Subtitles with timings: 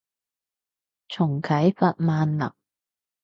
[1.09, 2.51] 重啟法萬能